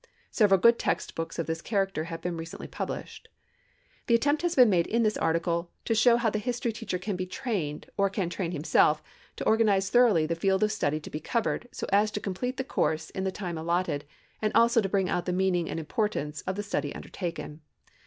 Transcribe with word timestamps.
Several 0.31 0.59
good 0.59 0.79
text 0.79 1.13
books 1.13 1.37
of 1.37 1.45
this 1.45 1.61
character 1.61 2.05
have 2.05 2.21
been 2.23 2.35
recently 2.35 2.65
published. 2.65 3.29
The 4.07 4.15
attempt 4.15 4.41
has 4.41 4.55
been 4.55 4.67
made 4.67 4.87
in 4.87 5.03
this 5.03 5.15
article 5.15 5.69
to 5.85 5.93
show 5.93 6.17
how 6.17 6.31
the 6.31 6.39
history 6.39 6.71
teacher 6.71 6.97
can 6.97 7.15
be 7.15 7.27
trained, 7.27 7.85
or 7.97 8.09
can 8.09 8.27
train 8.27 8.51
himself, 8.51 9.03
to 9.35 9.45
organize 9.45 9.91
thoroughly 9.91 10.25
the 10.25 10.33
field 10.33 10.63
of 10.63 10.71
study 10.71 10.99
to 10.99 11.11
be 11.11 11.19
covered 11.19 11.67
so 11.71 11.85
as 11.93 12.09
to 12.13 12.19
complete 12.19 12.57
the 12.57 12.63
course 12.63 13.11
in 13.11 13.25
the 13.25 13.31
time 13.31 13.59
allotted 13.59 14.05
and 14.41 14.51
also 14.55 14.81
bring 14.81 15.07
out 15.07 15.27
the 15.27 15.33
meaning 15.33 15.69
and 15.69 15.79
importance 15.79 16.41
of 16.47 16.55
the 16.55 16.63
study 16.63 16.95
undertaken. 16.95 17.61